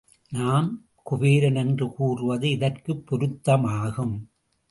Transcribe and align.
நாம் 0.29 0.85
குபேரன் 1.03 1.55
என்று 1.55 1.91
கூறுவது 1.91 2.49
இதற்குப் 2.49 3.07
பொருத்தமாகும். 3.07 4.29